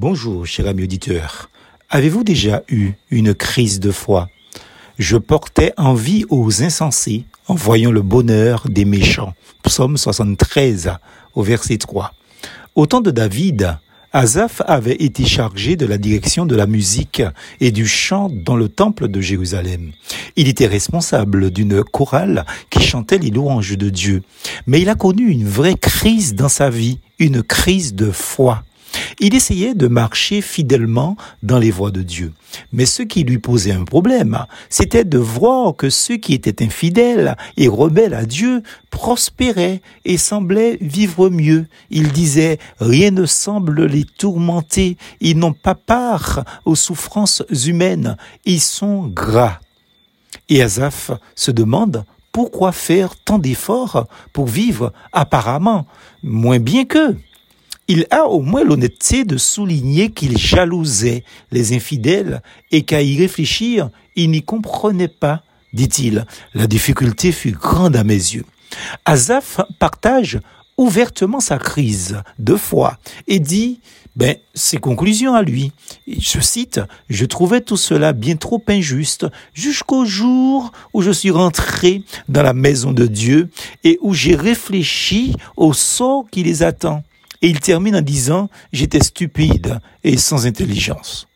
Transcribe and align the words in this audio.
Bonjour, 0.00 0.46
cher 0.46 0.68
ami 0.68 0.84
auditeur. 0.84 1.50
Avez-vous 1.90 2.22
déjà 2.22 2.62
eu 2.68 2.92
une 3.10 3.34
crise 3.34 3.80
de 3.80 3.90
foi? 3.90 4.28
Je 4.96 5.16
portais 5.16 5.72
envie 5.76 6.24
aux 6.28 6.62
insensés 6.62 7.24
en 7.48 7.56
voyant 7.56 7.90
le 7.90 8.02
bonheur 8.02 8.68
des 8.68 8.84
méchants. 8.84 9.34
Psaume 9.64 9.96
73 9.96 10.92
au 11.34 11.42
verset 11.42 11.78
3. 11.78 12.14
Au 12.76 12.86
temps 12.86 13.00
de 13.00 13.10
David, 13.10 13.76
Azaph 14.12 14.62
avait 14.66 14.94
été 14.94 15.24
chargé 15.24 15.74
de 15.74 15.84
la 15.84 15.98
direction 15.98 16.46
de 16.46 16.54
la 16.54 16.68
musique 16.68 17.24
et 17.60 17.72
du 17.72 17.84
chant 17.84 18.30
dans 18.30 18.54
le 18.54 18.68
temple 18.68 19.08
de 19.08 19.20
Jérusalem. 19.20 19.90
Il 20.36 20.46
était 20.46 20.68
responsable 20.68 21.50
d'une 21.50 21.82
chorale 21.82 22.46
qui 22.70 22.84
chantait 22.84 23.18
les 23.18 23.30
louanges 23.30 23.76
de 23.76 23.90
Dieu. 23.90 24.22
Mais 24.68 24.80
il 24.80 24.90
a 24.90 24.94
connu 24.94 25.28
une 25.28 25.48
vraie 25.48 25.74
crise 25.74 26.36
dans 26.36 26.48
sa 26.48 26.70
vie, 26.70 27.00
une 27.18 27.42
crise 27.42 27.96
de 27.96 28.12
foi. 28.12 28.62
Il 29.20 29.34
essayait 29.34 29.74
de 29.74 29.88
marcher 29.88 30.40
fidèlement 30.40 31.16
dans 31.42 31.58
les 31.58 31.72
voies 31.72 31.90
de 31.90 32.02
Dieu. 32.02 32.32
Mais 32.72 32.86
ce 32.86 33.02
qui 33.02 33.24
lui 33.24 33.38
posait 33.38 33.72
un 33.72 33.84
problème, 33.84 34.44
c'était 34.70 35.04
de 35.04 35.18
voir 35.18 35.74
que 35.74 35.90
ceux 35.90 36.18
qui 36.18 36.34
étaient 36.34 36.64
infidèles 36.64 37.36
et 37.56 37.66
rebelles 37.66 38.14
à 38.14 38.24
Dieu 38.24 38.62
prospéraient 38.90 39.82
et 40.04 40.18
semblaient 40.18 40.78
vivre 40.80 41.30
mieux. 41.30 41.66
Il 41.90 42.12
disait, 42.12 42.58
rien 42.78 43.10
ne 43.10 43.26
semble 43.26 43.86
les 43.86 44.04
tourmenter, 44.04 44.96
ils 45.20 45.36
n'ont 45.36 45.52
pas 45.52 45.74
part 45.74 46.44
aux 46.64 46.76
souffrances 46.76 47.42
humaines, 47.66 48.16
ils 48.44 48.60
sont 48.60 49.08
gras. 49.08 49.58
Et 50.48 50.62
Azaph 50.62 51.10
se 51.34 51.50
demande 51.50 52.04
pourquoi 52.30 52.70
faire 52.70 53.16
tant 53.16 53.38
d'efforts 53.38 54.06
pour 54.32 54.46
vivre 54.46 54.92
apparemment 55.12 55.86
moins 56.22 56.60
bien 56.60 56.84
qu'eux? 56.84 57.16
Il 57.88 58.06
a 58.10 58.26
au 58.26 58.40
moins 58.40 58.64
l'honnêteté 58.64 59.24
de 59.24 59.38
souligner 59.38 60.10
qu'il 60.10 60.36
jalousait 60.36 61.24
les 61.50 61.74
infidèles 61.74 62.42
et 62.70 62.82
qu'à 62.82 63.02
y 63.02 63.18
réfléchir, 63.18 63.90
il 64.14 64.30
n'y 64.30 64.42
comprenait 64.42 65.08
pas, 65.08 65.42
dit-il. 65.72 66.26
La 66.54 66.66
difficulté 66.66 67.32
fut 67.32 67.52
grande 67.52 67.96
à 67.96 68.04
mes 68.04 68.14
yeux. 68.14 68.44
Azaph 69.06 69.60
partage 69.78 70.38
ouvertement 70.76 71.40
sa 71.40 71.58
crise 71.58 72.22
de 72.38 72.54
foi 72.54 72.98
et 73.26 73.40
dit 73.40 73.80
ben, 74.14 74.36
ses 74.54 74.78
conclusions 74.78 75.34
à 75.34 75.42
lui. 75.42 75.72
Je 76.06 76.40
cite, 76.40 76.80
je 77.08 77.24
trouvais 77.24 77.60
tout 77.60 77.76
cela 77.76 78.12
bien 78.12 78.36
trop 78.36 78.62
injuste 78.68 79.26
jusqu'au 79.54 80.04
jour 80.04 80.72
où 80.92 81.02
je 81.02 81.10
suis 81.10 81.30
rentré 81.30 82.02
dans 82.28 82.42
la 82.42 82.52
maison 82.52 82.92
de 82.92 83.06
Dieu 83.06 83.48
et 83.84 83.98
où 84.02 84.14
j'ai 84.14 84.34
réfléchi 84.34 85.34
au 85.56 85.72
sort 85.72 86.26
qui 86.30 86.42
les 86.42 86.62
attend. 86.62 87.02
Et 87.42 87.48
il 87.48 87.60
termine 87.60 87.96
en 87.96 88.02
disant, 88.02 88.48
j'étais 88.72 89.02
stupide 89.02 89.80
et 90.04 90.16
sans 90.16 90.46
intelligence. 90.46 91.28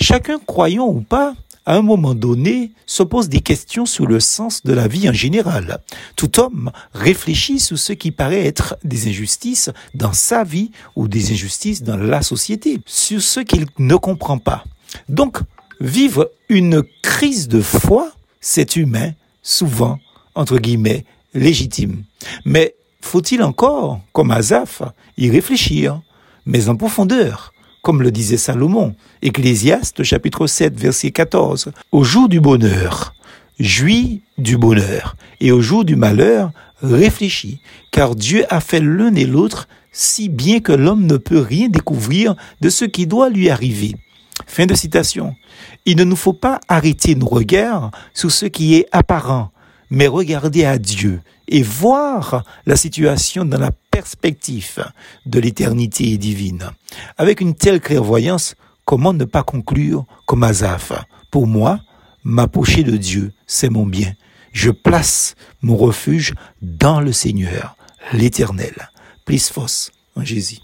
Chacun, 0.00 0.38
croyant 0.38 0.86
ou 0.86 1.00
pas, 1.00 1.34
à 1.66 1.74
un 1.74 1.82
moment 1.82 2.14
donné, 2.14 2.70
se 2.86 3.02
pose 3.02 3.28
des 3.28 3.40
questions 3.40 3.86
sur 3.86 4.06
le 4.06 4.20
sens 4.20 4.62
de 4.62 4.72
la 4.72 4.86
vie 4.86 5.08
en 5.10 5.12
général. 5.12 5.80
Tout 6.14 6.40
homme 6.40 6.70
réfléchit 6.94 7.58
sur 7.58 7.76
ce 7.76 7.92
qui 7.92 8.12
paraît 8.12 8.46
être 8.46 8.76
des 8.84 9.08
injustices 9.08 9.70
dans 9.92 10.12
sa 10.12 10.44
vie 10.44 10.70
ou 10.94 11.08
des 11.08 11.32
injustices 11.32 11.82
dans 11.82 11.96
la 11.96 12.22
société, 12.22 12.80
sur 12.86 13.20
ce 13.20 13.40
qu'il 13.40 13.66
ne 13.78 13.96
comprend 13.96 14.38
pas. 14.38 14.64
Donc, 15.08 15.38
vivre 15.80 16.30
une 16.48 16.84
crise 17.02 17.48
de 17.48 17.60
foi, 17.60 18.12
c'est 18.40 18.76
humain, 18.76 19.12
souvent, 19.42 19.98
entre 20.36 20.58
guillemets, 20.58 21.04
légitime. 21.34 22.04
Mais 22.44 22.75
faut-il 23.06 23.42
encore, 23.42 24.00
comme 24.12 24.30
Azaph, 24.30 24.82
y 25.16 25.30
réfléchir, 25.30 26.00
mais 26.44 26.68
en 26.68 26.76
profondeur, 26.76 27.52
comme 27.82 28.02
le 28.02 28.10
disait 28.10 28.36
Salomon, 28.36 28.94
Ecclésiaste 29.22 30.02
chapitre 30.02 30.46
7 30.46 30.78
verset 30.78 31.12
14, 31.12 31.72
au 31.92 32.04
jour 32.04 32.28
du 32.28 32.40
bonheur, 32.40 33.14
jouis 33.60 34.22
du 34.38 34.58
bonheur, 34.58 35.16
et 35.40 35.52
au 35.52 35.60
jour 35.60 35.84
du 35.84 35.96
malheur, 35.96 36.50
réfléchis, 36.82 37.60
car 37.92 38.16
Dieu 38.16 38.44
a 38.50 38.60
fait 38.60 38.80
l'un 38.80 39.14
et 39.14 39.24
l'autre 39.24 39.68
si 39.92 40.28
bien 40.28 40.60
que 40.60 40.72
l'homme 40.72 41.06
ne 41.06 41.16
peut 41.16 41.40
rien 41.40 41.68
découvrir 41.68 42.34
de 42.60 42.68
ce 42.68 42.84
qui 42.84 43.06
doit 43.06 43.30
lui 43.30 43.48
arriver. 43.48 43.94
Fin 44.46 44.66
de 44.66 44.74
citation. 44.74 45.34
Il 45.86 45.96
ne 45.96 46.04
nous 46.04 46.16
faut 46.16 46.34
pas 46.34 46.60
arrêter 46.68 47.14
nos 47.14 47.26
regards 47.26 47.90
sur 48.12 48.30
ce 48.30 48.46
qui 48.46 48.74
est 48.74 48.86
apparent, 48.92 49.50
mais 49.90 50.06
regarder 50.06 50.64
à 50.64 50.78
Dieu 50.78 51.20
et 51.48 51.62
voir 51.62 52.44
la 52.66 52.76
situation 52.76 53.44
dans 53.44 53.58
la 53.58 53.70
perspective 53.90 54.84
de 55.26 55.38
l'éternité 55.38 56.16
divine. 56.18 56.70
Avec 57.18 57.40
une 57.40 57.54
telle 57.54 57.80
clairvoyance, 57.80 58.54
comment 58.84 59.12
ne 59.12 59.24
pas 59.24 59.42
conclure 59.42 60.04
comme 60.26 60.42
Azaph 60.42 60.92
Pour 61.30 61.46
moi, 61.46 61.80
m'approcher 62.24 62.82
de 62.82 62.96
Dieu, 62.96 63.32
c'est 63.46 63.70
mon 63.70 63.86
bien. 63.86 64.12
Je 64.52 64.70
place 64.70 65.34
mon 65.62 65.76
refuge 65.76 66.34
dans 66.62 67.00
le 67.00 67.12
Seigneur, 67.12 67.76
l'Éternel. 68.12 68.90
Plus 69.24 69.50
fos 69.50 69.90
en 70.14 70.24
Jésus. 70.24 70.60